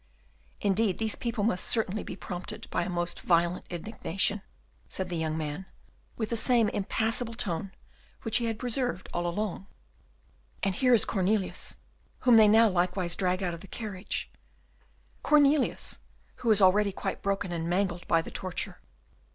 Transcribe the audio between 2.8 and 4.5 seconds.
a most violent indignation,"